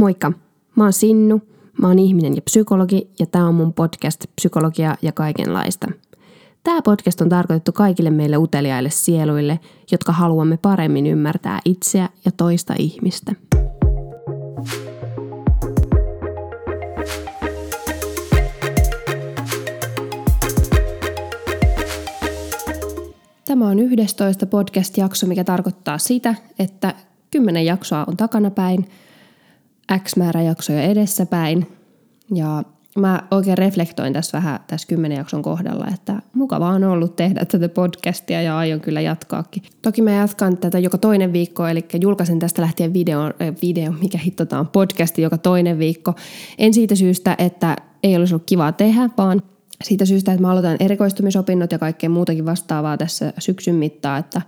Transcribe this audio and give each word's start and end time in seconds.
Moikka! 0.00 0.32
Mä 0.76 0.84
oon 0.84 0.92
Sinnu, 0.92 1.42
mä 1.80 1.88
oon 1.88 1.98
ihminen 1.98 2.36
ja 2.36 2.42
psykologi 2.42 3.10
ja 3.18 3.26
tää 3.26 3.46
on 3.46 3.54
mun 3.54 3.72
podcast 3.72 4.24
Psykologia 4.36 4.96
ja 5.02 5.12
kaikenlaista. 5.12 5.88
Tämä 6.62 6.82
podcast 6.82 7.20
on 7.20 7.28
tarkoitettu 7.28 7.72
kaikille 7.72 8.10
meille 8.10 8.36
uteliaille 8.36 8.90
sieluille, 8.90 9.60
jotka 9.92 10.12
haluamme 10.12 10.56
paremmin 10.56 11.06
ymmärtää 11.06 11.60
itseä 11.64 12.08
ja 12.24 12.32
toista 12.36 12.74
ihmistä. 12.78 13.32
Tämä 23.44 23.68
on 23.68 23.78
11 23.78 24.46
podcast-jakso, 24.46 25.26
mikä 25.26 25.44
tarkoittaa 25.44 25.98
sitä, 25.98 26.34
että 26.58 26.94
10 27.30 27.66
jaksoa 27.66 28.04
on 28.08 28.16
takanapäin– 28.16 28.86
X 29.98 30.16
määrä 30.16 30.42
jaksoja 30.42 30.82
edessäpäin. 30.82 31.66
Ja 32.34 32.62
mä 32.98 33.22
oikein 33.30 33.58
reflektoin 33.58 34.12
tässä 34.12 34.38
vähän 34.38 34.60
tässä 34.66 34.88
kymmenen 34.88 35.18
jakson 35.18 35.42
kohdalla, 35.42 35.86
että 35.94 36.22
mukavaa 36.34 36.70
on 36.70 36.84
ollut 36.84 37.16
tehdä 37.16 37.44
tätä 37.44 37.68
podcastia 37.68 38.42
ja 38.42 38.58
aion 38.58 38.80
kyllä 38.80 39.00
jatkaakin. 39.00 39.62
Toki 39.82 40.02
mä 40.02 40.10
jatkan 40.10 40.56
tätä 40.56 40.78
joka 40.78 40.98
toinen 40.98 41.32
viikko, 41.32 41.66
eli 41.66 41.84
julkaisen 42.00 42.38
tästä 42.38 42.62
lähtien 42.62 42.92
video, 42.92 43.20
äh, 43.20 43.32
video 43.62 43.92
mikä 43.92 44.18
hitto 44.18 44.46
on 44.58 44.68
podcasti 44.68 45.22
joka 45.22 45.38
toinen 45.38 45.78
viikko. 45.78 46.14
En 46.58 46.74
siitä 46.74 46.94
syystä, 46.94 47.34
että 47.38 47.76
ei 48.02 48.16
olisi 48.16 48.34
ollut 48.34 48.46
kivaa 48.46 48.72
tehdä, 48.72 49.10
vaan 49.18 49.42
siitä 49.84 50.04
syystä, 50.04 50.32
että 50.32 50.42
mä 50.42 50.50
aloitan 50.50 50.76
erikoistumisopinnot 50.80 51.72
ja 51.72 51.78
kaikkea 51.78 52.10
muutakin 52.10 52.46
vastaavaa 52.46 52.96
tässä 52.96 53.32
syksyn 53.38 53.74
mittaan, 53.74 54.20
että 54.20 54.42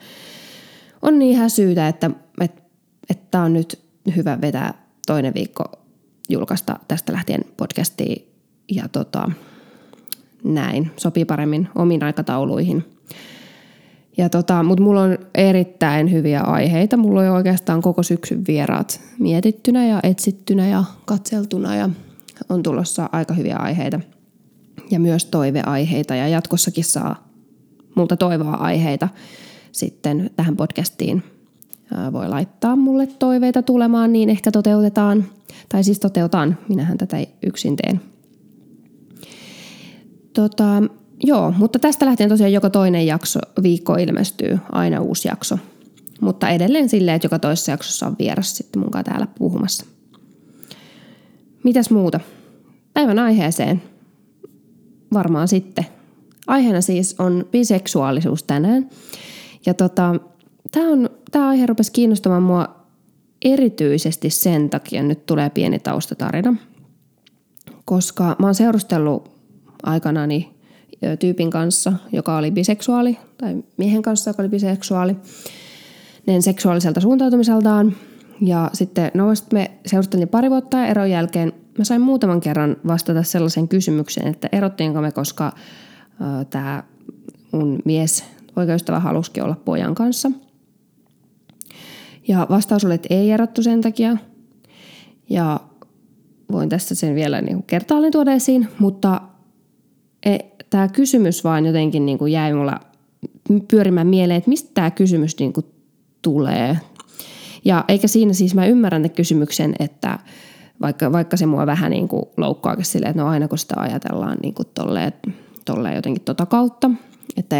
on 1.02 1.18
niin 1.18 1.32
ihan 1.32 1.50
syytä, 1.50 1.88
että, 1.88 2.10
että, 2.40 2.62
että 3.10 3.40
on 3.40 3.52
nyt 3.52 3.80
hyvä 4.16 4.40
vetää 4.40 4.81
toinen 5.06 5.34
viikko 5.34 5.64
julkaista 6.28 6.78
tästä 6.88 7.12
lähtien 7.12 7.44
podcastia 7.56 8.22
ja 8.70 8.88
tota, 8.88 9.30
näin. 10.44 10.90
Sopii 10.96 11.24
paremmin 11.24 11.68
omiin 11.74 12.04
aikatauluihin. 12.04 12.84
Ja 14.16 14.28
tota, 14.28 14.62
Mutta 14.62 14.84
mulla 14.84 15.02
on 15.02 15.18
erittäin 15.34 16.12
hyviä 16.12 16.40
aiheita. 16.40 16.96
Mulla 16.96 17.20
on 17.20 17.28
oikeastaan 17.28 17.82
koko 17.82 18.02
syksyn 18.02 18.46
vieraat 18.46 19.00
mietittynä 19.18 19.86
ja 19.86 20.00
etsittynä 20.02 20.68
ja 20.68 20.84
katseltuna 21.04 21.76
ja 21.76 21.90
on 22.48 22.62
tulossa 22.62 23.08
aika 23.12 23.34
hyviä 23.34 23.56
aiheita. 23.56 24.00
Ja 24.90 25.00
myös 25.00 25.24
toiveaiheita 25.24 26.14
ja 26.14 26.28
jatkossakin 26.28 26.84
saa 26.84 27.28
multa 27.94 28.16
toivoa 28.16 28.54
aiheita 28.54 29.08
sitten 29.72 30.30
tähän 30.36 30.56
podcastiin 30.56 31.22
voi 32.12 32.28
laittaa 32.28 32.76
mulle 32.76 33.06
toiveita 33.06 33.62
tulemaan, 33.62 34.12
niin 34.12 34.30
ehkä 34.30 34.50
toteutetaan. 34.50 35.24
Tai 35.68 35.84
siis 35.84 36.00
toteutan, 36.00 36.58
minähän 36.68 36.98
tätä 36.98 37.16
yksin 37.46 37.76
teen. 37.76 38.00
Tota, 40.32 40.82
joo, 41.24 41.54
mutta 41.58 41.78
tästä 41.78 42.06
lähtien 42.06 42.28
tosiaan 42.28 42.52
joka 42.52 42.70
toinen 42.70 43.06
jakso, 43.06 43.40
viikko 43.62 43.94
ilmestyy 43.94 44.58
aina 44.72 45.00
uusi 45.00 45.28
jakso. 45.28 45.58
Mutta 46.20 46.48
edelleen 46.48 46.88
silleen, 46.88 47.14
että 47.14 47.26
joka 47.26 47.38
toisessa 47.38 47.70
jaksossa 47.70 48.06
on 48.06 48.16
vieras 48.18 48.56
sitten 48.56 48.82
munkaan 48.82 49.04
täällä 49.04 49.26
puhumassa. 49.38 49.86
Mitäs 51.64 51.90
muuta? 51.90 52.20
Päivän 52.94 53.18
aiheeseen. 53.18 53.82
Varmaan 55.12 55.48
sitten. 55.48 55.86
Aiheena 56.46 56.80
siis 56.80 57.14
on 57.18 57.46
biseksuaalisuus 57.50 58.42
tänään. 58.42 58.90
Ja 59.66 59.74
tota, 59.74 60.14
tämä, 60.72 60.88
on, 60.88 61.10
tämä 61.30 61.48
aihe 61.48 61.66
rupesi 61.66 61.92
kiinnostamaan 61.92 62.42
mua 62.42 62.68
erityisesti 63.44 64.30
sen 64.30 64.70
takia, 64.70 65.02
nyt 65.02 65.26
tulee 65.26 65.50
pieni 65.50 65.78
taustatarina, 65.78 66.56
koska 67.84 68.36
mä 68.38 68.46
oon 68.46 68.54
seurustellut 68.54 69.32
aikanani 69.82 70.54
tyypin 71.18 71.50
kanssa, 71.50 71.92
joka 72.12 72.36
oli 72.36 72.50
biseksuaali, 72.50 73.18
tai 73.38 73.62
miehen 73.76 74.02
kanssa, 74.02 74.30
joka 74.30 74.42
oli 74.42 74.48
biseksuaali, 74.48 75.16
niin 76.26 76.42
seksuaaliselta 76.42 77.00
suuntautumiseltaan. 77.00 77.96
Ja 78.40 78.70
sitten 78.72 79.10
no, 79.14 79.26
me 79.52 79.70
seurusteltiin 79.86 80.28
pari 80.28 80.50
vuotta 80.50 80.76
ja 80.76 80.86
eron 80.86 81.10
jälkeen 81.10 81.52
mä 81.78 81.84
sain 81.84 82.00
muutaman 82.00 82.40
kerran 82.40 82.76
vastata 82.86 83.22
sellaisen 83.22 83.68
kysymykseen, 83.68 84.28
että 84.28 84.48
erottiinko 84.52 85.00
me, 85.00 85.12
koska 85.12 85.46
äh, 85.46 86.46
tämä 86.50 86.82
mun 87.52 87.78
mies 87.84 88.24
oikeustava 88.56 89.00
halusikin 89.00 89.42
olla 89.42 89.56
pojan 89.64 89.94
kanssa– 89.94 90.30
ja 92.28 92.46
vastaus 92.50 92.84
oli, 92.84 92.94
että 92.94 93.14
ei 93.14 93.30
erottu 93.30 93.62
sen 93.62 93.80
takia. 93.80 94.16
Ja 95.30 95.60
voin 96.52 96.68
tässä 96.68 96.94
sen 96.94 97.14
vielä 97.14 97.40
niin 97.40 97.62
kertaalleen 97.62 98.12
tuoda 98.12 98.32
esiin, 98.32 98.68
mutta 98.78 99.20
e, 100.26 100.38
tämä 100.70 100.88
kysymys 100.88 101.44
vaan 101.44 101.66
jotenkin 101.66 102.06
niin 102.06 102.18
kuin 102.18 102.32
jäi 102.32 102.52
mulla 102.52 102.80
pyörimään 103.68 104.06
mieleen, 104.06 104.38
että 104.38 104.50
mistä 104.50 104.70
tämä 104.74 104.90
kysymys 104.90 105.38
niin 105.38 105.52
kuin 105.52 105.66
tulee. 106.22 106.78
Ja 107.64 107.84
eikä 107.88 108.08
siinä 108.08 108.32
siis 108.32 108.54
mä 108.54 108.66
ymmärrän 108.66 109.10
kysymyksen, 109.10 109.74
että 109.78 110.18
vaikka, 110.80 111.12
vaikka 111.12 111.36
se 111.36 111.46
mua 111.46 111.66
vähän 111.66 111.90
niin 111.90 112.08
kuin 112.08 112.22
loukkaakin 112.36 112.84
silleen, 112.84 113.10
että 113.10 113.22
no 113.22 113.28
aina 113.28 113.48
kun 113.48 113.58
sitä 113.58 113.74
ajatellaan 113.76 114.38
niin 114.42 114.54
kuin 114.54 114.68
tolleen, 114.74 115.12
tolleen 115.64 115.96
jotenkin 115.96 116.22
tota 116.24 116.46
kautta, 116.46 116.90
että 117.36 117.56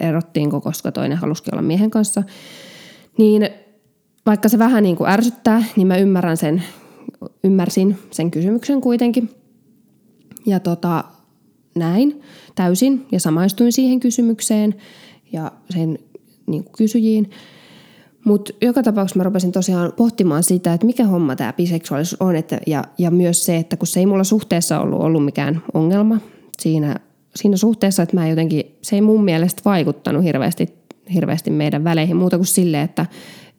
erottiinko, 0.00 0.60
koska 0.60 0.92
toinen 0.92 1.18
halusikin 1.18 1.54
olla 1.54 1.62
miehen 1.62 1.90
kanssa, 1.90 2.22
niin 3.18 3.48
vaikka 4.28 4.48
se 4.48 4.58
vähän 4.58 4.82
niin 4.82 4.96
kuin 4.96 5.10
ärsyttää, 5.10 5.64
niin 5.76 5.86
mä 5.86 5.96
ymmärrän 5.96 6.36
sen, 6.36 6.62
ymmärsin 7.44 7.98
sen 8.10 8.30
kysymyksen 8.30 8.80
kuitenkin. 8.80 9.30
Ja 10.46 10.60
tota, 10.60 11.04
näin 11.74 12.22
täysin 12.54 13.06
ja 13.12 13.20
samaistuin 13.20 13.72
siihen 13.72 14.00
kysymykseen 14.00 14.74
ja 15.32 15.52
sen 15.70 15.98
niin 16.46 16.64
kuin 16.64 16.72
kysyjiin. 16.78 17.30
Mutta 18.24 18.52
joka 18.62 18.82
tapauksessa 18.82 19.18
mä 19.18 19.24
rupesin 19.24 19.52
tosiaan 19.52 19.92
pohtimaan 19.96 20.42
sitä, 20.42 20.72
että 20.72 20.86
mikä 20.86 21.06
homma 21.06 21.36
tämä 21.36 21.52
biseksuaalisuus 21.52 22.22
on. 22.22 22.36
Että, 22.36 22.60
ja, 22.66 22.84
ja 22.98 23.10
myös 23.10 23.44
se, 23.44 23.56
että 23.56 23.76
kun 23.76 23.86
se 23.86 24.00
ei 24.00 24.06
mulla 24.06 24.24
suhteessa 24.24 24.80
ollut, 24.80 25.00
ollut 25.00 25.24
mikään 25.24 25.62
ongelma 25.74 26.18
siinä, 26.58 26.96
siinä 27.36 27.56
suhteessa, 27.56 28.02
että 28.02 28.16
mä 28.16 28.28
jotenkin, 28.28 28.76
se 28.82 28.96
ei 28.96 29.02
mun 29.02 29.24
mielestä 29.24 29.62
vaikuttanut 29.64 30.24
hirveästi, 30.24 30.77
hirveästi 31.14 31.50
meidän 31.50 31.84
väleihin 31.84 32.16
muuta 32.16 32.36
kuin 32.36 32.46
silleen, 32.46 32.84
että, 32.84 33.06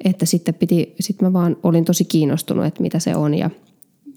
että 0.04 0.26
sitten 0.26 0.54
piti, 0.54 0.96
sitten 1.00 1.28
mä 1.28 1.34
vaan 1.34 1.58
olin 1.64 1.86
tosi 1.86 2.06
kiinnostunut, 2.06 2.66
että 2.66 2.82
mitä 2.82 3.00
se 3.00 3.16
on 3.16 3.34
ja, 3.34 3.50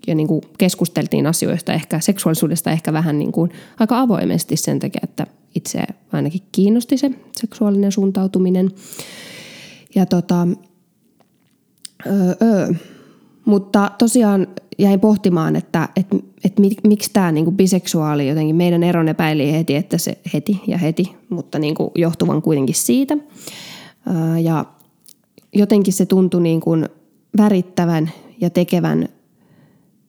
ja 0.06 0.14
niin 0.14 0.28
kuin 0.28 0.42
keskusteltiin 0.58 1.26
asioista 1.26 1.72
ehkä, 1.72 2.00
seksuaalisuudesta 2.00 2.70
ehkä 2.70 2.92
vähän 2.92 3.18
niin 3.18 3.32
kuin 3.32 3.50
aika 3.80 4.00
avoimesti 4.00 4.56
sen 4.56 4.78
takia, 4.78 5.00
että 5.02 5.26
itse 5.54 5.82
ainakin 6.12 6.42
kiinnosti 6.52 6.96
se 6.96 7.10
seksuaalinen 7.32 7.92
suuntautuminen. 7.92 8.70
Ja 9.94 10.06
tota, 10.06 10.46
öö, 12.06 12.34
öö. 12.42 12.72
Mutta 13.44 13.90
tosiaan 13.98 14.46
jäin 14.78 15.00
pohtimaan, 15.00 15.56
että, 15.56 15.88
että, 15.96 16.16
että 16.44 16.62
miksi 16.86 17.10
tämä 17.12 17.32
niin 17.32 17.44
kuin 17.44 17.56
biseksuaali 17.56 18.28
jotenkin, 18.28 18.56
meidän 18.56 18.82
eron 18.82 19.08
epäili 19.08 19.52
heti, 19.52 19.74
että 19.74 19.98
se 19.98 20.18
heti 20.34 20.60
ja 20.66 20.78
heti, 20.78 21.16
mutta 21.28 21.58
niin 21.58 21.74
kuin 21.74 21.90
johtuvan 21.94 22.42
kuitenkin 22.42 22.74
siitä. 22.74 23.16
Ja 24.42 24.64
jotenkin 25.54 25.92
se 25.92 26.06
tuntui 26.06 26.42
niin 26.42 26.60
kuin 26.60 26.88
värittävän 27.38 28.10
ja 28.40 28.50
tekevän 28.50 29.08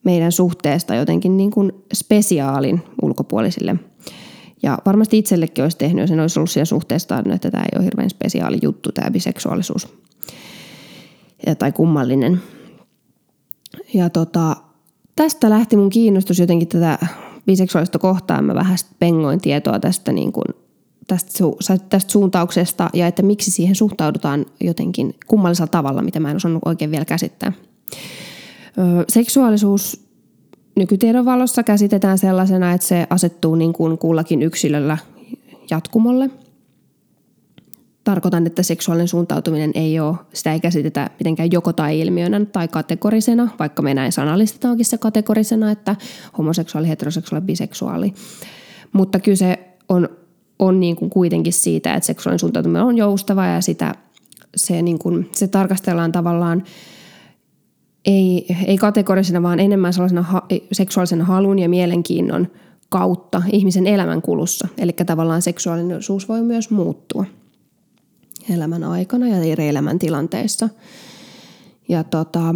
meidän 0.03 0.31
suhteesta 0.31 0.95
jotenkin 0.95 1.37
niin 1.37 1.51
kuin 1.51 1.71
spesiaalin 1.93 2.81
ulkopuolisille. 3.01 3.75
Ja 4.63 4.77
varmasti 4.85 5.17
itsellekin 5.17 5.63
olisi 5.63 5.77
tehnyt, 5.77 6.03
jos 6.03 6.11
en 6.11 6.19
olisi 6.19 6.39
ollut 6.39 6.51
siinä 6.51 6.65
suhteessa, 6.65 7.23
että 7.35 7.51
tämä 7.51 7.63
ei 7.63 7.77
ole 7.77 7.85
hirveän 7.85 8.09
spesiaali 8.09 8.59
juttu, 8.61 8.91
tämä 8.91 9.11
biseksuaalisuus. 9.11 9.87
Ja, 11.47 11.55
tai 11.55 11.71
kummallinen. 11.71 12.41
Ja 13.93 14.09
tota, 14.09 14.55
tästä 15.15 15.49
lähti 15.49 15.77
mun 15.77 15.89
kiinnostus 15.89 16.39
jotenkin 16.39 16.67
tätä 16.67 16.99
biseksuaalista 17.45 17.99
kohtaan. 17.99 18.45
Mä 18.45 18.55
vähän 18.55 18.77
pengoin 18.99 19.41
tietoa 19.41 19.79
tästä 19.79 20.11
niin 20.11 20.31
kuin 20.31 20.45
tästä, 21.07 21.31
tästä 21.89 22.11
suuntauksesta 22.11 22.89
ja 22.93 23.07
että 23.07 23.21
miksi 23.21 23.51
siihen 23.51 23.75
suhtaudutaan 23.75 24.45
jotenkin 24.61 25.15
kummallisella 25.27 25.67
tavalla, 25.67 26.01
mitä 26.01 26.19
mä 26.19 26.29
en 26.31 26.35
osannut 26.35 26.61
oikein 26.65 26.91
vielä 26.91 27.05
käsittää. 27.05 27.53
Ö, 28.77 29.05
seksuaalisuus 29.09 30.05
nykytiedon 30.75 31.25
valossa 31.25 31.63
käsitetään 31.63 32.17
sellaisena, 32.17 32.71
että 32.71 32.87
se 32.87 33.07
asettuu 33.09 33.55
niin 33.55 33.73
kuin 33.73 33.97
kullakin 33.97 34.41
yksilöllä 34.41 34.97
jatkumolle. 35.69 36.29
Tarkoitan, 38.03 38.47
että 38.47 38.63
seksuaalinen 38.63 39.07
suuntautuminen 39.07 39.71
ei 39.75 39.99
ole, 39.99 40.15
sitä 40.33 40.53
ei 40.53 40.59
käsitetä 40.59 41.09
mitenkään 41.19 41.51
joko 41.51 41.73
tai 41.73 41.99
ilmiönä 41.99 42.45
tai 42.45 42.67
kategorisena, 42.67 43.49
vaikka 43.59 43.81
me 43.81 43.93
näin 43.93 44.11
sanallistetaankin 44.11 44.85
se 44.85 44.97
kategorisena, 44.97 45.71
että 45.71 45.95
homoseksuaali, 46.37 46.89
heteroseksuaali, 46.89 47.45
biseksuaali. 47.45 48.13
Mutta 48.93 49.19
kyse 49.19 49.59
on 49.89 50.09
on 50.59 50.79
niin 50.79 50.95
kuin 50.95 51.09
kuitenkin 51.09 51.53
siitä, 51.53 51.93
että 51.93 52.07
seksuaalinen 52.07 52.39
suuntautuminen 52.39 52.83
on 52.83 52.97
joustava 52.97 53.45
ja 53.45 53.61
sitä, 53.61 53.95
se, 54.55 54.81
niin 54.81 54.99
kuin, 54.99 55.29
se 55.31 55.47
tarkastellaan 55.47 56.11
tavallaan 56.11 56.63
ei, 58.05 58.45
ei 58.65 58.77
kategorisena, 58.77 59.43
vaan 59.43 59.59
enemmän 59.59 59.93
sellaisena 59.93 60.21
ha- 60.21 60.47
seksuaalisen 60.71 61.21
halun 61.21 61.59
ja 61.59 61.69
mielenkiinnon 61.69 62.47
kautta 62.89 63.41
ihmisen 63.51 63.87
elämän 63.87 64.21
kulussa. 64.21 64.67
Eli 64.77 64.91
tavallaan 65.05 65.41
seksuaalisuus 65.41 66.29
voi 66.29 66.41
myös 66.41 66.69
muuttua 66.69 67.25
elämän 68.49 68.83
aikana 68.83 69.27
ja 69.27 69.37
eri 69.37 69.67
elämäntilanteissa. 69.67 70.69
Ja 71.89 72.03
tota, 72.03 72.55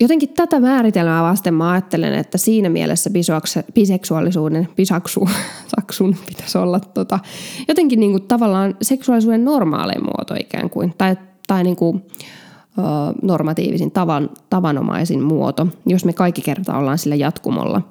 jotenkin 0.00 0.28
tätä 0.28 0.60
määritelmää 0.60 1.22
vasten 1.22 1.54
mä 1.54 1.70
ajattelen, 1.70 2.14
että 2.14 2.38
siinä 2.38 2.68
mielessä 2.68 3.10
biseksuaalisuuden, 3.74 4.68
bisaksu, 4.76 5.28
saksun 5.76 6.16
pitäisi 6.26 6.58
olla 6.58 6.80
tota, 6.80 7.18
jotenkin 7.68 8.00
niin 8.00 8.10
kuin 8.10 8.22
tavallaan 8.22 8.76
seksuaalisuuden 8.82 9.44
normaalein 9.44 10.04
muoto 10.04 10.34
ikään 10.40 10.70
kuin, 10.70 10.94
tai, 10.98 11.16
tai 11.46 11.64
niin 11.64 11.76
kuin, 11.76 12.02
ö, 12.78 12.82
normatiivisin, 13.22 13.90
tavan, 13.90 14.30
tavanomaisin 14.50 15.22
muoto, 15.22 15.66
jos 15.86 16.04
me 16.04 16.12
kaikki 16.12 16.42
kertaa 16.42 16.78
ollaan 16.78 16.98
sillä 16.98 17.16
jatkumolla 17.16 17.82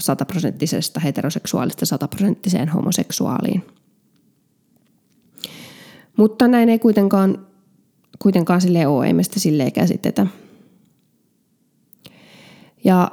sataprosenttisesta 0.00 1.00
heteroseksuaalista 1.00 1.86
sataprosenttiseen 1.86 2.68
homoseksuaaliin. 2.68 3.64
Mutta 6.22 6.48
näin 6.48 6.68
ei 6.68 6.78
kuitenkaan 6.78 7.46
kuitenkaan 8.18 8.60
sille 8.60 8.86
ole, 8.86 9.06
ei 9.06 9.12
me 9.12 9.22
sitä 9.22 9.40
silleen 9.40 9.72
käsitetä. 9.72 10.26
Ja 12.84 13.10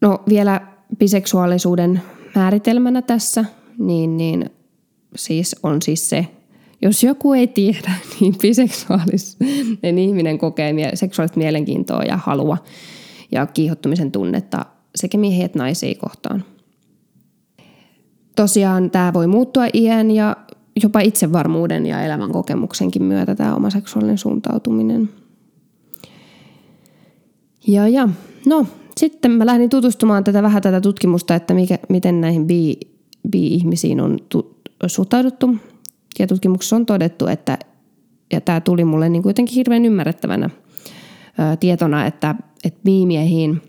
no 0.00 0.22
vielä 0.28 0.60
biseksuaalisuuden 0.98 2.02
määritelmänä 2.34 3.02
tässä, 3.02 3.44
niin, 3.78 4.16
niin 4.16 4.50
siis 5.16 5.56
on 5.62 5.82
siis 5.82 6.10
se, 6.10 6.26
jos 6.82 7.04
joku 7.04 7.32
ei 7.32 7.46
tiedä, 7.46 7.92
niin 8.20 8.34
biseksuaalinen 8.38 9.98
ihminen 9.98 10.38
kokee 10.38 10.74
seksuaalista 10.94 11.38
mielenkiintoa 11.38 12.02
ja 12.02 12.16
halua 12.16 12.58
ja 13.32 13.46
kiihottumisen 13.46 14.12
tunnetta 14.12 14.66
sekä 14.94 15.18
miehiä 15.18 15.44
että 15.44 15.58
naisia 15.58 15.94
kohtaan. 15.94 16.44
Tosiaan 18.36 18.90
tämä 18.90 19.12
voi 19.12 19.26
muuttua 19.26 19.64
iän 19.74 20.10
ja 20.10 20.36
jopa 20.82 21.00
itsevarmuuden 21.00 21.86
ja 21.86 22.02
elämän 22.02 22.32
kokemuksenkin 22.32 23.02
myötä 23.02 23.34
tämä 23.34 23.54
oma 23.54 23.70
seksuaalinen 23.70 24.18
suuntautuminen. 24.18 25.10
Ja, 27.66 27.88
ja 27.88 28.08
no, 28.46 28.66
sitten 28.96 29.30
mä 29.30 29.46
lähdin 29.46 29.70
tutustumaan 29.70 30.24
tätä 30.24 30.42
vähän 30.42 30.62
tätä 30.62 30.80
tutkimusta, 30.80 31.34
että 31.34 31.54
mikä, 31.54 31.78
miten 31.88 32.20
näihin 32.20 32.46
bi, 32.46 32.80
bi-ihmisiin 33.30 34.00
on 34.00 34.18
tu, 34.28 34.56
suhtauduttu. 34.86 35.56
Ja 36.18 36.26
tutkimuksessa 36.26 36.76
on 36.76 36.86
todettu, 36.86 37.26
että, 37.26 37.58
ja 38.32 38.40
tämä 38.40 38.60
tuli 38.60 38.84
mulle 38.84 39.08
niin 39.08 39.22
kuitenkin 39.22 39.54
hirveän 39.54 39.84
ymmärrettävänä 39.84 40.50
ää, 41.38 41.56
tietona, 41.56 42.06
että, 42.06 42.34
että 42.64 42.80
bi-miehiin 42.84 43.62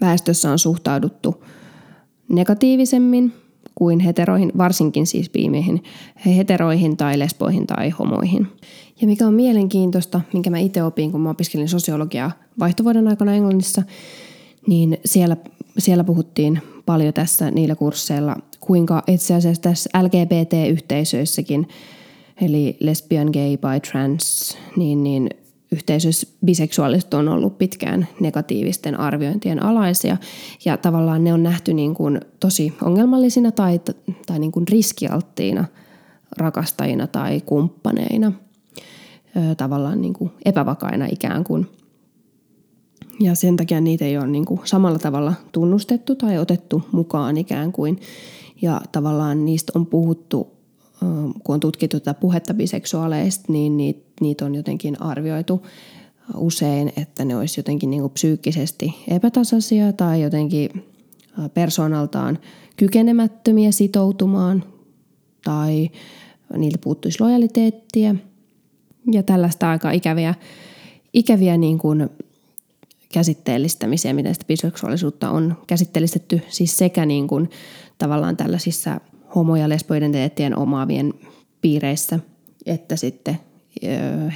väestössä 0.00 0.50
on 0.50 0.58
suhtauduttu 0.58 1.44
negatiivisemmin– 2.28 3.32
kuin 3.80 4.00
heteroihin, 4.00 4.52
varsinkin 4.58 5.06
siis 5.06 5.30
biimeihin, 5.30 5.82
heteroihin 6.26 6.96
tai 6.96 7.18
lesboihin 7.18 7.66
tai 7.66 7.90
homoihin. 7.90 8.46
Ja 9.00 9.06
mikä 9.06 9.26
on 9.26 9.34
mielenkiintoista, 9.34 10.20
minkä 10.32 10.50
mä 10.50 10.58
itse 10.58 10.82
opin, 10.82 11.12
kun 11.12 11.20
mä 11.20 11.30
opiskelin 11.30 11.68
sosiologiaa 11.68 12.32
vaihtovuoden 12.58 13.08
aikana 13.08 13.34
Englannissa, 13.34 13.82
niin 14.66 14.98
siellä, 15.04 15.36
siellä 15.78 16.04
puhuttiin 16.04 16.62
paljon 16.86 17.14
tässä 17.14 17.50
niillä 17.50 17.74
kursseilla, 17.74 18.36
kuinka 18.60 19.02
itse 19.06 19.34
asiassa 19.34 19.62
tässä 19.62 19.90
LGBT-yhteisöissäkin, 20.02 21.68
eli 22.40 22.76
lesbian, 22.80 23.28
gay, 23.32 23.56
bi, 23.56 23.90
trans, 23.90 24.58
niin, 24.76 25.02
niin 25.02 25.30
yhteisössä 25.72 26.26
biseksuaaliset 26.44 27.14
on 27.14 27.28
ollut 27.28 27.58
pitkään 27.58 28.08
negatiivisten 28.20 29.00
arviointien 29.00 29.62
alaisia 29.62 30.16
ja 30.64 30.76
tavallaan 30.76 31.24
ne 31.24 31.32
on 31.32 31.42
nähty 31.42 31.72
niin 31.74 31.94
kuin 31.94 32.20
tosi 32.40 32.72
ongelmallisina 32.82 33.52
tai, 33.52 33.80
tai 34.26 34.38
niin 34.38 34.52
kuin 34.52 34.68
riskialttiina 34.68 35.64
rakastajina 36.38 37.06
tai 37.06 37.40
kumppaneina, 37.40 38.32
tavallaan 39.56 40.00
niin 40.00 40.14
kuin 40.14 40.30
epävakaina 40.44 41.06
ikään 41.10 41.44
kuin. 41.44 41.66
Ja 43.20 43.34
sen 43.34 43.56
takia 43.56 43.80
niitä 43.80 44.04
ei 44.04 44.18
ole 44.18 44.26
niin 44.26 44.44
kuin 44.44 44.60
samalla 44.64 44.98
tavalla 44.98 45.34
tunnustettu 45.52 46.14
tai 46.14 46.38
otettu 46.38 46.82
mukaan 46.92 47.36
ikään 47.36 47.72
kuin. 47.72 48.00
Ja 48.62 48.80
tavallaan 48.92 49.44
niistä 49.44 49.72
on 49.74 49.86
puhuttu 49.86 50.59
kun 51.44 51.54
on 51.54 51.60
tutkittu 51.60 52.00
tätä 52.00 52.14
puhetta 52.14 52.54
biseksuaaleista, 52.54 53.52
niin 53.52 53.76
niitä, 54.20 54.44
on 54.44 54.54
jotenkin 54.54 55.02
arvioitu 55.02 55.66
usein, 56.34 56.92
että 56.96 57.24
ne 57.24 57.36
olisi 57.36 57.60
jotenkin 57.60 57.90
niin 57.90 58.00
kuin 58.00 58.12
psyykkisesti 58.12 58.94
epätasaisia 59.08 59.92
tai 59.92 60.22
jotenkin 60.22 60.84
persoonaltaan 61.54 62.38
kykenemättömiä 62.76 63.72
sitoutumaan 63.72 64.64
tai 65.44 65.90
niiltä 66.56 66.78
puuttuisi 66.78 67.20
lojaliteettia. 67.20 68.14
Ja 69.12 69.22
tällaista 69.22 69.70
aika 69.70 69.90
ikäviä, 69.90 70.34
ikäviä 71.12 71.56
niin 71.56 71.78
kuin 71.78 72.08
käsitteellistämisiä, 73.12 74.12
miten 74.12 74.34
sitä 74.34 74.46
biseksuaalisuutta 74.46 75.30
on 75.30 75.56
käsitteellistetty 75.66 76.40
siis 76.48 76.76
sekä 76.76 77.06
niin 77.06 77.28
kuin 77.28 77.50
tavallaan 77.98 78.36
tällaisissa 78.36 79.00
homo- 79.34 79.56
ja 79.56 79.68
lesboidentiteettien 79.68 80.58
omaavien 80.58 81.14
piireissä, 81.60 82.18
että 82.66 82.96
sitten 82.96 83.38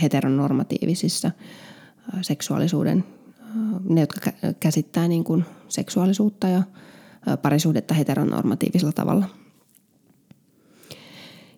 heteronormatiivisissa 0.02 1.30
seksuaalisuuden, 2.22 3.04
ne 3.88 4.00
jotka 4.00 4.32
käsittää 4.60 5.08
niin 5.08 5.24
kuin 5.24 5.44
seksuaalisuutta 5.68 6.48
ja 6.48 6.62
parisuhdetta 7.42 7.94
heteronormatiivisella 7.94 8.92
tavalla. 8.92 9.26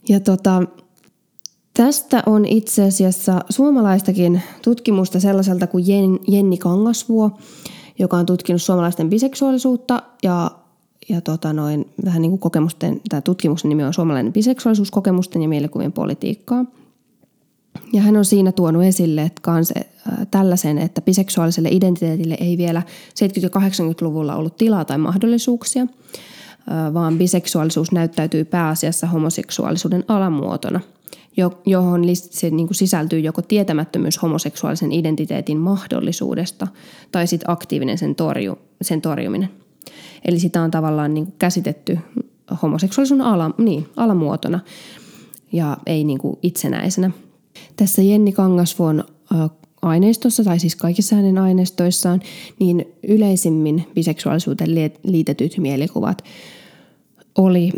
Ja 0.08 0.20
tota, 0.20 0.62
tästä 1.74 2.22
on 2.26 2.44
itse 2.44 2.82
asiassa 2.82 3.40
suomalaistakin 3.50 4.42
tutkimusta 4.62 5.20
sellaiselta 5.20 5.66
kuin 5.66 5.84
Jenni 6.28 6.58
Kangasvuo, 6.58 7.38
joka 7.98 8.16
on 8.16 8.26
tutkinut 8.26 8.62
suomalaisten 8.62 9.10
biseksuaalisuutta 9.10 10.02
ja 10.22 10.50
ja 11.08 11.20
tota 11.20 11.52
noin, 11.52 11.86
vähän 12.04 12.22
niin 12.22 12.30
kuin 12.30 12.40
kokemusten, 12.40 13.00
tämä 13.08 13.20
tutkimuksen 13.20 13.68
nimi 13.68 13.84
on 13.84 13.94
suomalainen 13.94 14.32
biseksuaalisuuskokemusten 14.32 15.42
ja 15.42 15.48
mielikuvien 15.48 15.92
politiikkaa. 15.92 16.64
Ja 17.92 18.02
hän 18.02 18.16
on 18.16 18.24
siinä 18.24 18.52
tuonut 18.52 18.82
esille 18.82 19.22
että 19.22 19.42
kans, 19.42 19.72
äh, 19.76 19.82
tällaisen, 20.30 20.78
että 20.78 21.00
biseksuaaliselle 21.00 21.68
identiteetille 21.72 22.36
ei 22.40 22.58
vielä 22.58 22.82
70- 22.86 23.40
ja 23.42 23.48
80-luvulla 23.48 24.36
ollut 24.36 24.56
tilaa 24.56 24.84
tai 24.84 24.98
mahdollisuuksia, 24.98 25.82
äh, 25.82 26.94
vaan 26.94 27.18
biseksuaalisuus 27.18 27.92
näyttäytyy 27.92 28.44
pääasiassa 28.44 29.06
homoseksuaalisuuden 29.06 30.04
alamuotona, 30.08 30.80
johon 31.66 32.02
se 32.14 32.50
niin 32.50 32.66
kuin 32.66 32.76
sisältyy 32.76 33.20
joko 33.20 33.42
tietämättömyys 33.42 34.22
homoseksuaalisen 34.22 34.92
identiteetin 34.92 35.58
mahdollisuudesta 35.58 36.66
tai 37.12 37.26
sitten 37.26 37.50
aktiivinen 37.50 37.98
sen, 37.98 38.14
torju, 38.14 38.58
sen 38.82 39.02
torjuminen– 39.02 39.48
Eli 40.24 40.38
sitä 40.38 40.62
on 40.62 40.70
tavallaan 40.70 41.14
niin 41.14 41.24
kuin 41.24 41.34
käsitetty 41.38 41.98
homoseksuaalisuuden 42.62 43.26
ala, 43.26 43.50
niin, 43.58 43.88
alamuotona 43.96 44.60
ja 45.52 45.76
ei 45.86 46.04
niin 46.04 46.18
kuin 46.18 46.38
itsenäisenä. 46.42 47.10
Tässä 47.76 48.02
Jenni 48.02 48.32
Kangasvuon 48.32 49.04
aineistossa, 49.82 50.44
tai 50.44 50.58
siis 50.58 50.76
kaikissa 50.76 51.16
hänen 51.16 51.38
aineistoissaan, 51.38 52.20
niin 52.58 52.84
yleisimmin 53.08 53.84
biseksuaalisuuteen 53.94 54.70
liitetyt 55.04 55.58
mielikuvat 55.58 56.24
oli, 57.38 57.72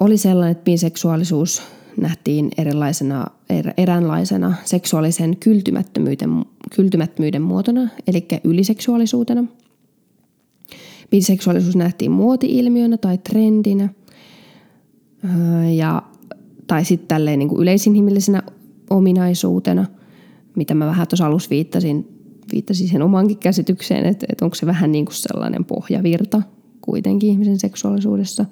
oli 0.00 0.16
sellainen, 0.16 0.52
että 0.52 0.64
biseksuaalisuus 0.64 1.62
nähtiin 1.96 2.50
erilaisena, 2.58 3.26
er, 3.50 3.72
eräänlaisena 3.76 4.54
seksuaalisen 4.64 5.36
kyltymättömyyden, 5.36 6.44
kyltymättömyyden 6.76 7.42
muotona, 7.42 7.88
eli 8.06 8.26
yliseksuaalisuutena– 8.44 9.44
Biseksuaalisuus 11.10 11.76
nähtiin 11.76 12.10
muoti-ilmiönä 12.10 12.96
tai 12.96 13.18
trendinä 13.18 13.88
ja, 15.76 16.02
tai 16.66 16.84
sitten 16.84 17.08
tälleen 17.08 17.38
niin 17.38 17.58
yleisinhimillisenä 17.58 18.42
ominaisuutena, 18.90 19.86
mitä 20.56 20.74
mä 20.74 20.86
vähän 20.86 21.08
tuossa 21.08 21.26
alussa 21.26 21.50
viittasin, 21.50 22.08
viittasin 22.52 22.88
sen 22.88 23.02
omankin 23.02 23.38
käsitykseen, 23.38 24.06
että, 24.06 24.26
että 24.28 24.44
onko 24.44 24.54
se 24.54 24.66
vähän 24.66 24.92
niin 24.92 25.04
kuin 25.04 25.14
sellainen 25.14 25.64
pohjavirta 25.64 26.42
kuitenkin 26.80 27.30
ihmisen 27.30 27.58
seksuaalisuudessa. 27.58 28.44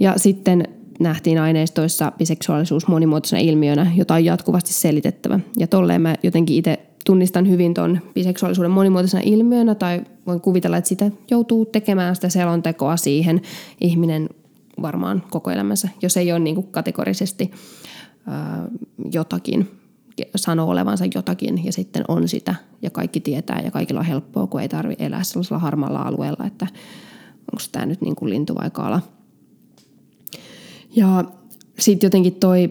Ja 0.00 0.14
sitten 0.16 0.64
nähtiin 1.00 1.40
aineistoissa 1.40 2.12
biseksuaalisuus 2.18 2.88
monimuotoisena 2.88 3.40
ilmiönä, 3.40 3.92
jota 3.96 4.14
on 4.14 4.24
jatkuvasti 4.24 4.72
selitettävä. 4.72 5.40
Ja 5.58 5.66
tolleen 5.66 6.02
mä 6.02 6.14
jotenkin 6.22 6.56
itse 6.56 6.78
tunnistan 7.06 7.48
hyvin 7.48 7.74
tuon 7.74 8.00
biseksuaalisuuden 8.14 8.70
monimuotoisena 8.70 9.22
ilmiönä 9.26 9.74
tai 9.74 10.02
voin 10.28 10.40
kuvitella, 10.40 10.76
että 10.76 10.88
sitä 10.88 11.10
joutuu 11.30 11.66
tekemään 11.66 12.14
sitä 12.14 12.28
selontekoa 12.28 12.96
siihen 12.96 13.42
ihminen 13.80 14.28
varmaan 14.82 15.22
koko 15.30 15.50
elämänsä, 15.50 15.88
jos 16.02 16.16
ei 16.16 16.32
ole 16.32 16.38
niin 16.38 16.54
kuin 16.54 16.66
kategorisesti 16.66 17.50
ää, 18.26 18.68
jotakin 19.12 19.70
sanoo 20.36 20.70
olevansa 20.70 21.04
jotakin 21.14 21.64
ja 21.64 21.72
sitten 21.72 22.04
on 22.08 22.28
sitä 22.28 22.54
ja 22.82 22.90
kaikki 22.90 23.20
tietää 23.20 23.60
ja 23.64 23.70
kaikilla 23.70 24.00
on 24.00 24.06
helppoa, 24.06 24.46
kun 24.46 24.60
ei 24.60 24.68
tarvitse 24.68 25.06
elää 25.06 25.22
sellaisella 25.22 25.58
harmaalla 25.58 26.02
alueella, 26.02 26.46
että 26.46 26.66
onko 27.52 27.64
tämä 27.72 27.86
nyt 27.86 28.00
niin 28.00 28.16
kuin 28.16 28.30
lintu 28.30 28.54
vai 28.54 28.70
kala. 28.70 29.00
Ja 30.96 31.24
sitten 31.78 32.06
jotenkin 32.06 32.34
toi 32.34 32.68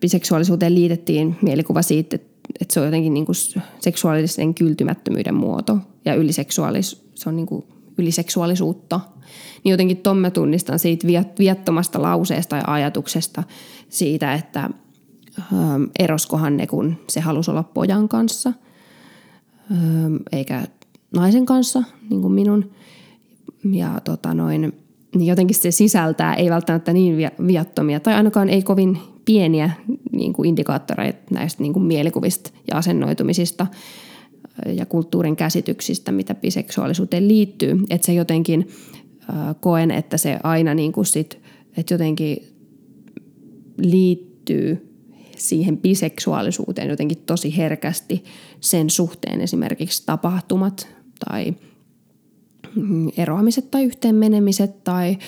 biseksuaalisuuteen 0.00 0.74
liitettiin 0.74 1.36
mielikuva 1.42 1.82
siitä, 1.82 2.14
että, 2.14 2.31
että 2.60 2.74
se 2.74 2.80
on 2.80 2.86
jotenkin 2.86 3.14
niin 3.14 3.26
kuin 3.26 3.36
seksuaalisen 3.80 4.54
kyltymättömyyden 4.54 5.34
muoto 5.34 5.78
ja 6.04 6.14
yliseksuaalis, 6.14 7.10
se 7.14 7.28
on 7.28 7.36
niin 7.36 7.46
kuin 7.46 7.64
yliseksuaalisuutta. 7.98 9.00
Niin 9.64 9.70
jotenkin 9.70 9.96
ton 9.96 10.18
mä 10.18 10.30
tunnistan 10.30 10.78
siitä 10.78 11.06
viattomasta 11.38 12.02
lauseesta 12.02 12.56
ja 12.56 12.62
ajatuksesta 12.66 13.42
siitä, 13.88 14.34
että 14.34 14.70
ähm, 15.38 15.82
eroskohan 15.98 16.56
ne, 16.56 16.66
kun 16.66 16.96
se 17.08 17.20
halusi 17.20 17.50
olla 17.50 17.62
pojan 17.62 18.08
kanssa, 18.08 18.52
ähm, 19.72 20.16
eikä 20.32 20.62
naisen 21.14 21.46
kanssa, 21.46 21.82
niin 22.10 22.22
kuin 22.22 22.32
minun. 22.32 22.70
Ja 23.72 24.00
tota 24.04 24.34
noin, 24.34 24.60
niin 25.14 25.26
jotenkin 25.26 25.56
se 25.56 25.70
sisältää 25.70 26.34
ei 26.34 26.50
välttämättä 26.50 26.92
niin 26.92 27.30
viattomia 27.46 28.00
tai 28.00 28.14
ainakaan 28.14 28.48
ei 28.48 28.62
kovin 28.62 28.98
pieniä 29.24 29.70
niin 30.12 30.32
kuin 30.32 30.48
indikaattoreita 30.48 31.18
näistä 31.30 31.62
niin 31.62 31.72
kuin 31.72 31.82
mielikuvista 31.82 32.50
ja 32.68 32.76
asennoitumisista 32.76 33.66
ja 34.66 34.86
kulttuurin 34.86 35.36
käsityksistä, 35.36 36.12
mitä 36.12 36.34
biseksuaalisuuteen 36.34 37.28
liittyy. 37.28 37.78
Että 37.90 38.06
se 38.06 38.12
jotenkin 38.12 38.68
äh, 39.20 39.56
koen, 39.60 39.90
että 39.90 40.16
se 40.16 40.38
aina 40.42 40.74
niin 40.74 40.92
kuin 40.92 41.06
sit, 41.06 41.40
että 41.76 41.94
jotenkin 41.94 42.36
liittyy 43.76 44.92
siihen 45.36 45.78
biseksuaalisuuteen 45.78 46.88
jotenkin 46.88 47.18
tosi 47.26 47.56
herkästi 47.56 48.24
sen 48.60 48.90
suhteen 48.90 49.40
esimerkiksi 49.40 50.02
tapahtumat 50.06 50.88
tai 51.26 51.54
mm, 52.74 53.08
eroamiset 53.16 53.70
tai 53.70 53.84
yhteenmenemiset 53.84 54.84
tai 54.84 55.18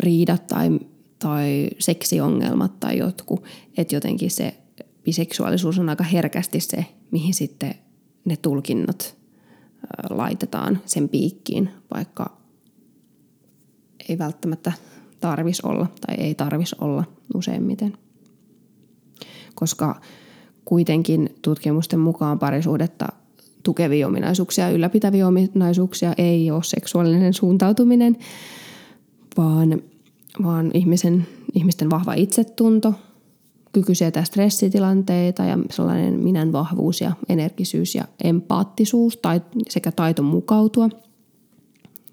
riidat 0.00 0.46
tai, 0.46 0.70
tai 1.22 1.68
seksiongelmat 1.78 2.80
tai 2.80 2.98
jotkut. 2.98 3.44
Että 3.76 3.96
jotenkin 3.96 4.30
se 4.30 4.54
biseksuaalisuus 5.04 5.78
on 5.78 5.88
aika 5.88 6.04
herkästi 6.04 6.60
se, 6.60 6.86
mihin 7.10 7.34
sitten 7.34 7.74
ne 8.24 8.36
tulkinnat 8.36 9.16
laitetaan 10.10 10.78
sen 10.86 11.08
piikkiin, 11.08 11.70
vaikka 11.94 12.36
ei 14.08 14.18
välttämättä 14.18 14.72
tarvis 15.20 15.60
olla 15.60 15.86
tai 16.06 16.14
ei 16.14 16.34
tarvis 16.34 16.74
olla 16.74 17.04
useimmiten. 17.34 17.98
Koska 19.54 20.00
kuitenkin 20.64 21.34
tutkimusten 21.42 22.00
mukaan 22.00 22.38
parisuudetta 22.38 23.08
tukevia 23.62 24.06
ominaisuuksia 24.06 24.64
ja 24.68 24.74
ylläpitäviä 24.74 25.26
ominaisuuksia 25.26 26.14
ei 26.18 26.50
ole 26.50 26.62
seksuaalinen 26.62 27.34
suuntautuminen, 27.34 28.16
vaan, 29.36 29.82
vaan 30.42 30.70
ihmisen, 30.74 31.26
ihmisten 31.54 31.90
vahva 31.90 32.14
itsetunto– 32.14 32.94
kyky 33.72 33.94
sietää 33.94 34.24
stressitilanteita 34.24 35.44
ja 35.44 35.58
sellainen 35.70 36.20
minän 36.20 36.52
vahvuus 36.52 37.00
ja 37.00 37.12
energisyys 37.28 37.94
ja 37.94 38.04
empaattisuus 38.24 39.16
tai 39.16 39.40
sekä 39.68 39.92
taito 39.92 40.22
mukautua. 40.22 40.88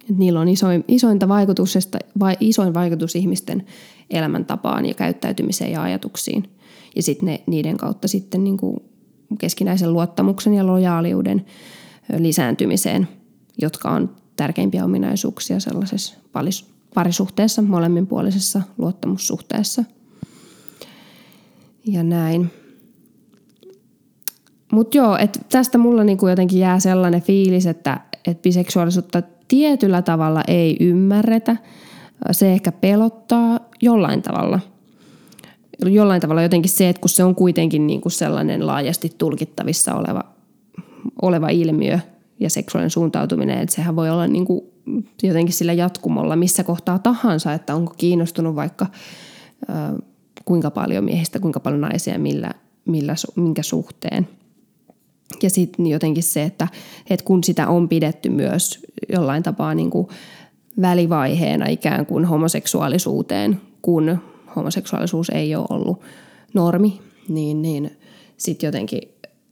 Et 0.09 0.17
niillä 0.17 0.39
on 0.39 0.47
isoin, 0.47 0.83
isointa 0.87 1.27
vaikutuksesta, 1.27 1.97
vai 2.19 2.37
isoin 2.39 2.73
vaikutus 2.73 3.15
ihmisten 3.15 3.65
elämäntapaan 4.09 4.85
ja 4.85 4.93
käyttäytymiseen 4.93 5.71
ja 5.71 5.81
ajatuksiin. 5.81 6.49
Ja 6.95 7.03
sitten 7.03 7.39
niiden 7.47 7.77
kautta 7.77 8.07
sitten 8.07 8.43
niin 8.43 8.57
kuin 8.57 8.79
keskinäisen 9.37 9.93
luottamuksen 9.93 10.53
ja 10.53 10.67
lojaaliuden 10.67 11.45
lisääntymiseen, 12.17 13.07
jotka 13.61 13.91
on 13.91 14.15
tärkeimpiä 14.35 14.85
ominaisuuksia 14.85 15.59
sellaisessa 15.59 16.15
parisuhteessa, 16.93 17.61
molemminpuolisessa 17.61 18.61
luottamussuhteessa– 18.77 19.83
ja 21.87 22.03
näin. 22.03 22.51
Mutta 24.71 24.97
joo, 24.97 25.17
että 25.17 25.39
tästä 25.51 25.77
mulla 25.77 26.03
niinku 26.03 26.27
jotenkin 26.27 26.59
jää 26.59 26.79
sellainen 26.79 27.21
fiilis, 27.21 27.65
että 27.65 27.99
et 28.27 28.41
biseksuaalisuutta 28.41 29.23
tietyllä 29.47 30.01
tavalla 30.01 30.43
ei 30.47 30.77
ymmärretä. 30.79 31.57
Se 32.31 32.53
ehkä 32.53 32.71
pelottaa 32.71 33.59
jollain 33.81 34.21
tavalla. 34.21 34.59
Jollain 35.85 36.21
tavalla 36.21 36.41
jotenkin 36.41 36.71
se, 36.71 36.89
että 36.89 36.99
kun 36.99 37.09
se 37.09 37.23
on 37.23 37.35
kuitenkin 37.35 37.87
niinku 37.87 38.09
sellainen 38.09 38.67
laajasti 38.67 39.15
tulkittavissa 39.17 39.95
oleva, 39.95 40.23
oleva 41.21 41.49
ilmiö 41.49 41.99
ja 42.39 42.49
seksuaalinen 42.49 42.89
suuntautuminen, 42.89 43.59
että 43.59 43.75
sehän 43.75 43.95
voi 43.95 44.09
olla 44.09 44.27
niinku 44.27 44.73
jotenkin 45.23 45.53
sillä 45.53 45.73
jatkumolla 45.73 46.35
missä 46.35 46.63
kohtaa 46.63 46.99
tahansa, 46.99 47.53
että 47.53 47.75
onko 47.75 47.93
kiinnostunut 47.97 48.55
vaikka 48.55 48.85
kuinka 50.45 50.71
paljon 50.71 51.03
miehistä, 51.03 51.39
kuinka 51.39 51.59
paljon 51.59 51.81
naisia, 51.81 52.19
millä, 52.19 52.51
millä, 52.85 53.15
minkä 53.35 53.63
suhteen. 53.63 54.27
Ja 55.43 55.49
sitten 55.49 55.87
jotenkin 55.87 56.23
se, 56.23 56.43
että, 56.43 56.67
että 57.09 57.25
kun 57.25 57.43
sitä 57.43 57.67
on 57.67 57.89
pidetty 57.89 58.29
myös 58.29 58.85
jollain 59.13 59.43
tapaa 59.43 59.73
niin 59.73 59.89
kuin 59.89 60.07
välivaiheena 60.81 61.67
ikään 61.67 62.05
kuin 62.05 62.25
homoseksuaalisuuteen, 62.25 63.61
kun 63.81 64.17
homoseksuaalisuus 64.55 65.29
ei 65.29 65.55
ole 65.55 65.65
ollut 65.69 66.01
normi, 66.53 67.01
niin, 67.29 67.61
niin 67.61 67.97
sitten 68.37 68.67
jotenkin 68.67 69.01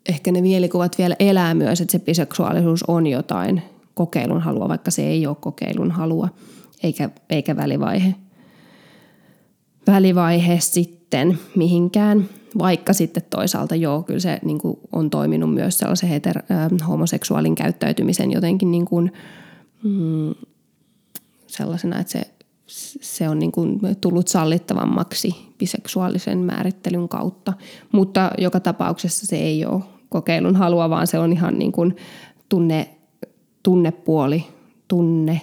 ehkä 0.09 0.31
ne 0.31 0.41
mielikuvat 0.41 0.97
vielä 0.97 1.15
elää 1.19 1.53
myös, 1.53 1.81
että 1.81 1.91
se 1.91 1.99
biseksuaalisuus 1.99 2.83
on 2.83 3.07
jotain 3.07 3.61
kokeilun 3.95 4.41
halua, 4.41 4.69
vaikka 4.69 4.91
se 4.91 5.07
ei 5.07 5.27
ole 5.27 5.35
kokeilun 5.39 5.91
halua 5.91 6.29
eikä, 6.83 7.09
eikä 7.29 7.55
välivaihe 7.55 8.15
välivaihe 9.87 10.59
sitten 10.59 11.39
mihinkään, 11.55 12.29
vaikka 12.57 12.93
sitten 12.93 13.23
toisaalta 13.29 13.75
joo, 13.75 14.03
kyllä 14.03 14.19
se 14.19 14.39
niin 14.43 14.57
kuin 14.57 14.79
on 14.91 15.09
toiminut 15.09 15.53
myös 15.53 15.77
sellaisen 15.77 16.09
heter, 16.09 16.37
äh, 16.37 16.87
homoseksuaalin 16.87 17.55
käyttäytymisen 17.55 18.31
jotenkin 18.31 18.71
niin 18.71 18.85
kuin, 18.85 19.13
mm, 19.83 20.35
sellaisena, 21.47 21.99
että 21.99 22.11
se, 22.11 22.21
se 23.01 23.29
on 23.29 23.39
niin 23.39 23.51
kuin 23.51 23.79
tullut 24.01 24.27
sallittavammaksi 24.27 25.35
biseksuaalisen 25.57 26.37
määrittelyn 26.37 27.09
kautta. 27.09 27.53
Mutta 27.91 28.31
joka 28.37 28.59
tapauksessa 28.59 29.25
se 29.25 29.35
ei 29.35 29.65
ole 29.65 29.83
kokeilun 30.09 30.55
halua, 30.55 30.89
vaan 30.89 31.07
se 31.07 31.19
on 31.19 31.33
ihan 31.33 31.59
niin 31.59 31.71
kuin 31.71 31.95
tunne, 32.49 32.94
tunnepuoli, 33.65 34.43
tunne, 34.87 35.41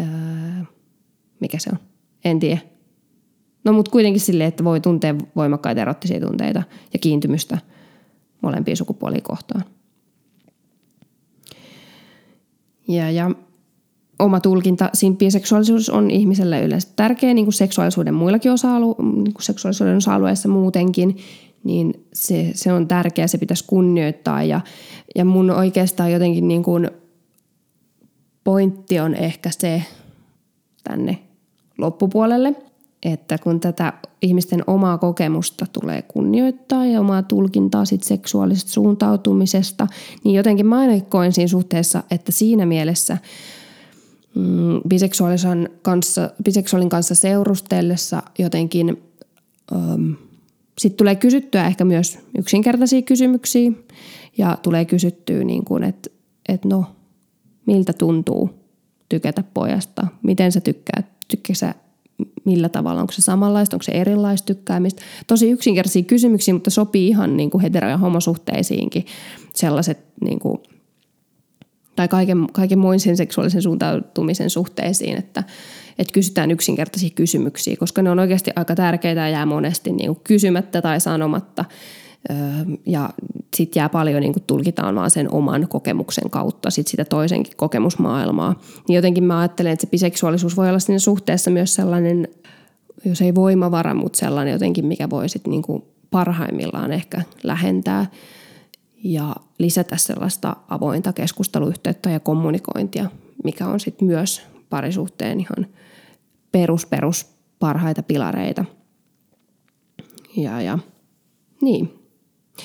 ää, 0.00 0.64
mikä 1.40 1.58
se 1.58 1.70
on, 1.72 1.78
en 2.24 2.38
tiedä 2.38 2.58
No 3.64 3.72
mutta 3.72 3.90
kuitenkin 3.90 4.20
silleen, 4.20 4.48
että 4.48 4.64
voi 4.64 4.80
tuntea 4.80 5.14
voimakkaita 5.36 5.80
erottisia 5.80 6.20
tunteita 6.20 6.62
ja 6.92 6.98
kiintymystä 6.98 7.58
molempia 8.42 8.76
sukupuolia 8.76 9.20
kohtaan. 9.20 9.64
Ja, 12.88 13.10
ja 13.10 13.30
oma 14.18 14.40
tulkinta, 14.40 14.90
siinä 14.94 15.16
biseksuaalisuus 15.16 15.90
on 15.90 16.10
ihmiselle 16.10 16.62
yleensä 16.64 16.88
tärkeä, 16.96 17.34
niin 17.34 17.46
kuin 17.46 17.52
seksuaalisuuden 17.54 18.14
muillakin 18.14 18.52
osa-alu, 18.52 18.96
niin 18.98 19.34
kuin 19.34 19.42
seksuaalisuuden 19.42 19.96
osa-alueissa 19.96 20.48
muutenkin, 20.48 21.16
niin 21.64 22.06
se, 22.12 22.50
se 22.54 22.72
on 22.72 22.88
tärkeä, 22.88 23.26
se 23.26 23.38
pitäisi 23.38 23.64
kunnioittaa. 23.66 24.42
Ja, 24.42 24.60
ja 25.14 25.24
mun 25.24 25.50
oikeastaan 25.50 26.12
jotenkin 26.12 26.48
niin 26.48 26.62
kuin 26.62 26.90
pointti 28.44 29.00
on 29.00 29.14
ehkä 29.14 29.50
se 29.50 29.82
tänne 30.84 31.18
loppupuolelle– 31.78 32.54
että 33.04 33.38
kun 33.38 33.60
tätä 33.60 33.92
ihmisten 34.22 34.64
omaa 34.66 34.98
kokemusta 34.98 35.66
tulee 35.72 36.02
kunnioittaa 36.02 36.86
ja 36.86 37.00
omaa 37.00 37.22
tulkintaa 37.22 37.84
sit 37.84 38.02
seksuaalisesta 38.02 38.70
suuntautumisesta, 38.70 39.86
niin 40.24 40.34
jotenkin 40.34 40.66
mä 40.66 40.78
aina 40.78 41.00
koen 41.00 41.32
siinä 41.32 41.48
suhteessa, 41.48 42.02
että 42.10 42.32
siinä 42.32 42.66
mielessä 42.66 43.18
mm, 44.34 44.80
biseksuaalisen 44.88 45.70
kanssa, 45.82 46.30
biseksuaalin 46.44 46.88
kanssa 46.88 47.14
seurustellessa 47.14 48.22
jotenkin 48.38 49.02
um, 49.72 50.16
sitten 50.78 50.96
tulee 50.96 51.14
kysyttyä 51.14 51.66
ehkä 51.66 51.84
myös 51.84 52.18
yksinkertaisia 52.38 53.02
kysymyksiä 53.02 53.72
ja 54.38 54.58
tulee 54.62 54.84
kysyttyä, 54.84 55.44
niin 55.44 55.64
kuin, 55.64 55.84
että, 55.84 56.10
että 56.48 56.68
no, 56.68 56.86
miltä 57.66 57.92
tuntuu 57.92 58.50
tykätä 59.08 59.44
pojasta, 59.54 60.06
miten 60.22 60.52
sä 60.52 60.60
tykkäät, 60.60 61.06
tykkää 61.28 61.74
millä 62.44 62.68
tavalla, 62.68 63.00
onko 63.00 63.12
se 63.12 63.22
samanlaista, 63.22 63.76
onko 63.76 63.82
se 63.82 63.92
erilaista 63.92 64.46
tykkäämistä. 64.46 65.02
Tosi 65.26 65.50
yksinkertaisia 65.50 66.02
kysymyksiä, 66.02 66.54
mutta 66.54 66.70
sopii 66.70 67.08
ihan 67.08 67.36
niin 67.36 67.50
kuin 67.50 67.62
hetero- 67.62 67.88
ja 67.88 67.96
homosuhteisiinkin. 67.96 69.06
Sellaiset 69.54 69.98
niin 70.20 70.38
kuin, 70.38 70.58
tai 71.96 72.08
kaiken, 72.08 72.46
kaiken 72.52 72.78
muin 72.78 73.00
seksuaalisen 73.00 73.62
suuntautumisen 73.62 74.50
suhteisiin, 74.50 75.16
että, 75.16 75.44
että 75.98 76.12
kysytään 76.12 76.50
yksinkertaisia 76.50 77.10
kysymyksiä, 77.14 77.76
koska 77.76 78.02
ne 78.02 78.10
on 78.10 78.18
oikeasti 78.18 78.50
aika 78.56 78.74
tärkeitä 78.74 79.20
ja 79.20 79.28
jää 79.28 79.46
monesti 79.46 79.92
niin 79.92 80.06
kuin 80.06 80.24
kysymättä 80.24 80.82
tai 80.82 81.00
sanomatta. 81.00 81.64
ja 82.86 83.10
sitten 83.54 83.80
jää 83.80 83.88
paljon 83.88 84.20
niin 84.20 84.32
kuin 84.32 84.44
tulkitaan 84.46 84.94
vaan 84.94 85.10
sen 85.10 85.32
oman 85.32 85.68
kokemuksen 85.68 86.30
kautta 86.30 86.70
sit 86.70 86.86
sitä 86.86 87.04
toisenkin 87.04 87.56
kokemusmaailmaa. 87.56 88.60
Niin 88.88 88.96
jotenkin 88.96 89.24
mä 89.24 89.38
ajattelen, 89.38 89.72
että 89.72 89.86
se 89.86 89.90
biseksuaalisuus 89.90 90.56
voi 90.56 90.68
olla 90.68 90.78
siinä 90.78 90.98
suhteessa 90.98 91.50
myös 91.50 91.74
sellainen, 91.74 92.28
jos 93.04 93.22
ei 93.22 93.34
voimavara, 93.34 93.94
mutta 93.94 94.18
sellainen 94.18 94.52
jotenkin, 94.52 94.86
mikä 94.86 95.10
voi 95.10 95.28
sitten 95.28 95.50
niin 95.50 95.62
kuin 95.62 95.82
parhaimmillaan 96.10 96.92
ehkä 96.92 97.22
lähentää 97.42 98.06
ja 99.04 99.36
lisätä 99.58 99.96
sellaista 99.96 100.56
avointa 100.68 101.12
keskusteluyhteyttä 101.12 102.10
ja 102.10 102.20
kommunikointia, 102.20 103.10
mikä 103.44 103.66
on 103.66 103.80
sitten 103.80 104.08
myös 104.08 104.42
parisuhteen 104.70 105.40
ihan 105.40 105.66
perus, 106.52 106.86
perus 106.86 107.26
parhaita 107.58 108.02
pilareita. 108.02 108.64
Ja, 110.36 110.60
ja 110.60 110.78
niin. 111.60 112.03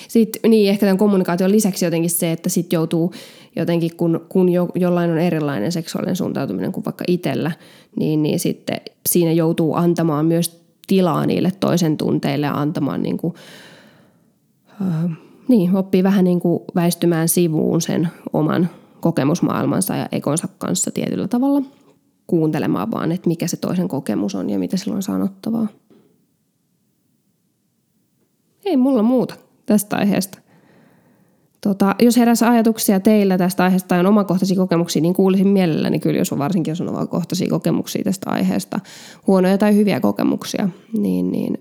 Sitten 0.07 0.51
niin, 0.51 0.69
ehkä 0.69 0.85
tämän 0.85 0.97
kommunikaation 0.97 1.51
lisäksi 1.51 1.85
jotenkin 1.85 2.09
se, 2.09 2.31
että 2.31 2.49
sitten 2.49 2.77
joutuu 2.77 3.13
jotenkin, 3.55 3.95
kun, 3.97 4.25
kun 4.29 4.49
jo, 4.49 4.67
jollain 4.75 5.11
on 5.11 5.17
erilainen 5.17 5.71
seksuaalinen 5.71 6.15
suuntautuminen 6.15 6.71
kuin 6.71 6.85
vaikka 6.85 7.03
itsellä, 7.07 7.51
niin, 7.95 8.23
niin 8.23 8.39
sitten 8.39 8.77
siinä 9.05 9.31
joutuu 9.31 9.73
antamaan 9.73 10.25
myös 10.25 10.63
tilaa 10.87 11.25
niille 11.25 11.51
toisen 11.59 11.97
tunteille 11.97 12.45
ja 12.45 12.53
antamaan 12.53 13.03
niin 13.03 13.17
kuin, 13.17 13.33
äh, 14.81 15.11
niin, 15.47 15.75
oppii 15.75 16.03
vähän 16.03 16.25
niin 16.25 16.39
kuin 16.39 16.63
väistymään 16.75 17.29
sivuun 17.29 17.81
sen 17.81 18.09
oman 18.33 18.69
kokemusmaailmansa 18.99 19.95
ja 19.95 20.07
ekonsa 20.11 20.47
kanssa 20.57 20.91
tietyllä 20.91 21.27
tavalla 21.27 21.61
kuuntelemaan 22.27 22.91
vaan, 22.91 23.11
että 23.11 23.27
mikä 23.27 23.47
se 23.47 23.57
toisen 23.57 23.87
kokemus 23.87 24.35
on 24.35 24.49
ja 24.49 24.59
mitä 24.59 24.77
sillä 24.77 24.95
on 24.95 25.03
sanottavaa. 25.03 25.67
Ei 28.65 28.77
mulla 28.77 29.03
muuta 29.03 29.35
tästä 29.69 29.95
aiheesta. 29.97 30.39
Tota, 31.61 31.95
jos 31.99 32.17
heräsi 32.17 32.45
ajatuksia 32.45 32.99
teillä 32.99 33.37
tästä 33.37 33.63
aiheesta 33.63 33.87
tai 33.87 33.99
on 33.99 34.05
omakohtaisia 34.05 34.57
kokemuksia, 34.57 35.01
niin 35.01 35.13
kuulisin 35.13 35.47
mielelläni 35.47 35.99
kyllä, 35.99 36.19
jos 36.19 36.31
on 36.31 36.39
varsinkin 36.39 36.71
jos 36.71 36.81
on 36.81 36.89
omakohtaisia 36.89 37.49
kokemuksia 37.49 38.03
tästä 38.03 38.29
aiheesta, 38.29 38.79
huonoja 39.27 39.57
tai 39.57 39.75
hyviä 39.75 39.99
kokemuksia, 39.99 40.69
niin, 40.97 41.31
niin 41.31 41.57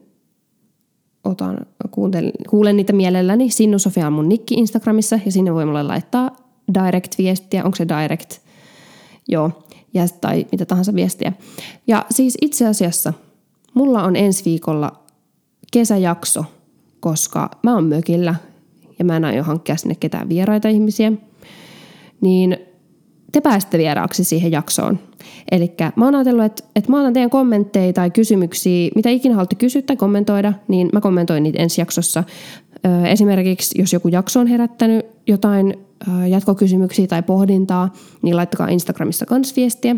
otan, 1.25 1.59
kuuntelen, 1.91 2.33
kuulen 2.51 2.77
niitä 2.77 2.93
mielelläni. 2.93 3.51
Sinnu 3.51 3.79
Sofia 3.79 4.07
on 4.07 4.13
mun 4.13 4.29
nikki 4.29 4.55
Instagramissa 4.55 5.19
ja 5.25 5.33
sinne 5.33 5.55
voi 5.55 5.67
mulle 5.67 5.83
laittaa 5.83 6.37
direct-viestiä. 6.75 7.65
Onko 7.65 7.77
se 7.77 7.87
direct? 7.89 8.39
Joo, 9.29 9.51
ja, 9.95 10.07
tai 10.21 10.47
mitä 10.53 10.67
tahansa 10.67 10.95
viestiä. 10.95 11.33
Ja 11.87 12.07
siis 12.11 12.39
itse 12.41 12.67
asiassa 12.67 13.13
mulla 13.75 14.03
on 14.03 14.17
ensi 14.17 14.45
viikolla 14.45 14.93
kesäjakso, 15.73 16.45
koska 17.01 17.51
mä 17.63 17.75
oon 17.75 17.85
mökillä 17.85 18.35
ja 18.99 19.05
mä 19.05 19.17
en 19.17 19.25
aio 19.25 19.43
hankkia 19.43 19.77
sinne 19.77 19.95
ketään 20.01 20.29
vieraita 20.29 20.69
ihmisiä. 20.69 21.13
Niin 22.21 22.57
te 23.33 23.41
pääsette 23.41 23.79
vieraaksi 23.79 24.25
siihen 24.25 24.53
jaksoon. 24.53 24.99
Eli 25.51 25.75
mä 25.97 26.05
oon 26.05 26.15
ajatellut, 26.15 26.45
että, 26.45 26.65
että 26.77 26.91
mä 26.91 27.01
otan 27.01 27.13
teidän 27.13 27.31
kommentteja 27.31 27.93
tai 27.93 28.11
kysymyksiä, 28.11 28.91
mitä 28.95 29.11
ikinä 29.11 29.35
haluatte 29.35 29.57
kysyä 29.57 29.83
tai 29.83 29.97
kommentoida, 29.97 30.53
niin 30.69 30.89
mä 30.93 31.01
kommentoin 31.01 31.43
niitä 31.43 31.63
ensi 31.63 31.81
jaksossa. 31.81 32.25
Esimerkiksi 33.05 33.81
jos 33.81 33.93
joku 33.93 34.09
jakso 34.09 34.41
on 34.41 34.47
herättänyt 34.47 35.07
jotain 35.27 35.75
jatkokysymyksiä 36.29 37.07
tai 37.07 37.23
pohdintaa, 37.23 37.93
niin 38.23 38.37
laittakaa 38.37 38.69
Instagramissa 38.69 39.27
kans 39.27 39.57
viestiä 39.57 39.97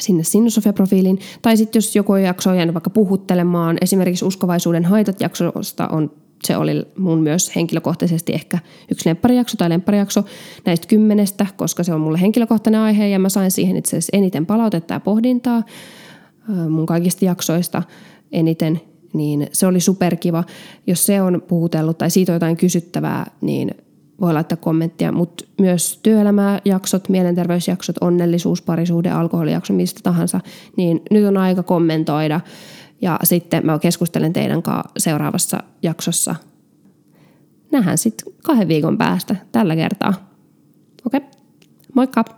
sinne 0.00 0.22
Sinnusofia-profiiliin. 0.22 1.18
Tai 1.42 1.56
sitten 1.56 1.78
jos 1.78 1.96
joku 1.96 2.14
jakso 2.14 2.50
on 2.50 2.56
jäänyt 2.56 2.74
vaikka 2.74 2.90
puhuttelemaan, 2.90 3.78
esimerkiksi 3.80 4.24
uskovaisuuden 4.24 4.84
haitat 4.84 5.20
jaksosta 5.20 5.88
on 5.88 6.10
se 6.44 6.56
oli 6.56 6.84
mun 6.98 7.18
myös 7.18 7.56
henkilökohtaisesti 7.56 8.32
ehkä 8.32 8.58
yksi 8.90 9.08
lempparijakso 9.08 9.56
tai 9.56 9.68
lempparijakso 9.68 10.24
näistä 10.64 10.86
kymmenestä, 10.86 11.46
koska 11.56 11.82
se 11.82 11.94
on 11.94 12.00
mulle 12.00 12.20
henkilökohtainen 12.20 12.80
aihe 12.80 13.08
ja 13.08 13.18
mä 13.18 13.28
sain 13.28 13.50
siihen 13.50 13.76
itse 13.76 13.88
asiassa 13.88 14.16
eniten 14.16 14.46
palautetta 14.46 14.94
ja 14.94 15.00
pohdintaa 15.00 15.62
mun 16.68 16.86
kaikista 16.86 17.24
jaksoista 17.24 17.82
eniten, 18.32 18.80
niin 19.12 19.46
se 19.52 19.66
oli 19.66 19.80
superkiva. 19.80 20.44
Jos 20.86 21.06
se 21.06 21.22
on 21.22 21.42
puhutellut 21.48 21.98
tai 21.98 22.10
siitä 22.10 22.32
on 22.32 22.34
jotain 22.34 22.56
kysyttävää, 22.56 23.30
niin 23.40 23.70
voi 24.20 24.32
laittaa 24.32 24.56
kommenttia, 24.56 25.12
mutta 25.12 25.44
myös 25.60 26.00
työelämäjaksot, 26.02 27.08
mielenterveysjaksot, 27.08 27.96
onnellisuus, 28.00 28.62
parisuhde, 28.62 29.10
alkoholijakso, 29.10 29.72
mistä 29.72 30.00
tahansa, 30.02 30.40
niin 30.76 31.02
nyt 31.10 31.26
on 31.26 31.36
aika 31.36 31.62
kommentoida 31.62 32.40
ja 33.00 33.18
sitten 33.24 33.66
mä 33.66 33.78
keskustelen 33.78 34.32
teidän 34.32 34.62
kanssa 34.62 34.90
seuraavassa 34.98 35.62
jaksossa. 35.82 36.34
Nähdään 37.72 37.98
sitten 37.98 38.32
kahden 38.44 38.68
viikon 38.68 38.98
päästä 38.98 39.36
tällä 39.52 39.76
kertaa. 39.76 40.14
Okei, 41.06 41.18
okay. 41.18 41.30
moikka! 41.94 42.37